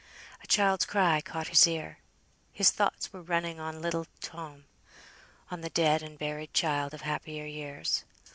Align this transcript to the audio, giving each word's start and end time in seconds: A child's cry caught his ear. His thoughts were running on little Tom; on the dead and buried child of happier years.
A 0.43 0.47
child's 0.47 0.85
cry 0.87 1.21
caught 1.21 1.49
his 1.49 1.67
ear. 1.67 1.99
His 2.51 2.71
thoughts 2.71 3.13
were 3.13 3.21
running 3.21 3.59
on 3.59 3.83
little 3.83 4.07
Tom; 4.19 4.65
on 5.51 5.61
the 5.61 5.69
dead 5.69 6.01
and 6.01 6.17
buried 6.17 6.55
child 6.55 6.95
of 6.95 7.01
happier 7.01 7.45
years. 7.45 8.03